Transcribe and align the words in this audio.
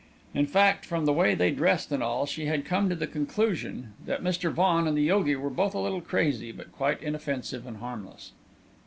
In 0.33 0.47
fact, 0.47 0.83
from 0.83 1.05
the 1.05 1.13
way 1.13 1.35
they 1.35 1.51
dressed 1.51 1.91
and 1.91 2.01
all, 2.01 2.25
she 2.25 2.47
had 2.47 2.65
come 2.65 2.89
to 2.89 2.95
the 2.95 3.05
conclusion 3.05 3.93
that 4.03 4.23
Mr. 4.23 4.51
Vaughan 4.51 4.87
and 4.87 4.97
the 4.97 5.03
yogi 5.03 5.35
were 5.35 5.51
both 5.51 5.75
a 5.75 5.79
little 5.79 6.01
crazy, 6.01 6.51
but 6.51 6.71
quite 6.71 6.99
inoffensive 7.03 7.67
and 7.67 7.77
harmless. 7.77 8.31